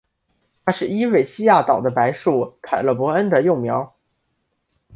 [0.65, 3.95] 它是伊瑞西亚岛的白树凯勒博恩的幼苗。